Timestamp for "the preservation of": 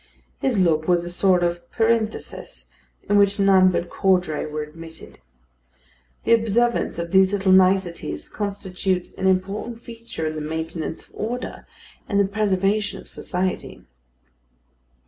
12.19-13.07